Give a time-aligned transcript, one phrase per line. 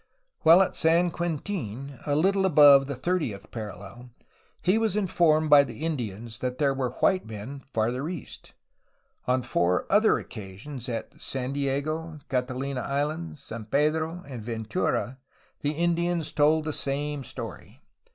[0.39, 4.09] While at San Quentin, a little above the 30th parallel,
[4.63, 8.53] he was informed by the Indians that there were white men farther east.
[9.27, 15.19] On four other occasions, at San Diego, Catalina Island, San Pedro, and Ventura,
[15.59, 17.79] the Indians told the same story.